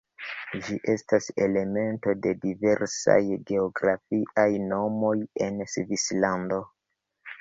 [0.67, 3.19] Ĝi estas elemento de diversaj
[3.53, 5.15] geografiaj nomoj
[5.49, 6.63] en Svislando.